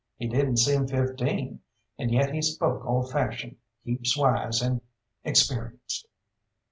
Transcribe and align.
He 0.17 0.27
didn't 0.27 0.57
seem 0.57 0.87
fifteen, 0.87 1.59
and 1.99 2.09
yet 2.09 2.33
he 2.33 2.41
spoke 2.41 2.83
old 2.87 3.11
fashioned, 3.11 3.57
heaps 3.83 4.17
wise 4.17 4.59
and 4.59 4.81
experienced. 5.23 6.07